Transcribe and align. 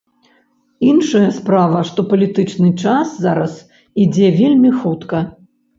Іншая 0.91 1.29
справа, 1.35 1.83
што 1.91 2.07
палітычны 2.15 2.73
час 2.87 3.07
зараз 3.27 3.53
ідзе 4.07 4.27
вельмі 4.43 4.79
хутка. 4.81 5.17